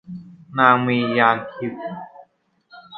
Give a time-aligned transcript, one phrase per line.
[0.57, 1.83] นางมีญาณทิพย์